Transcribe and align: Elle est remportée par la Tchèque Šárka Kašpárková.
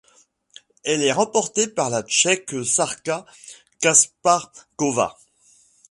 Elle 0.83 1.03
est 1.03 1.11
remportée 1.11 1.67
par 1.67 1.91
la 1.91 2.01
Tchèque 2.01 2.63
Šárka 2.63 3.23
Kašpárková. 3.81 5.19